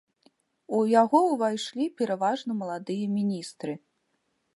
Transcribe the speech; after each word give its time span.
У 0.77 0.77
яго 1.01 1.19
ўвайшлі 1.33 1.85
пераважна 2.01 2.51
маладыя 2.61 3.05
міністры. 3.19 3.77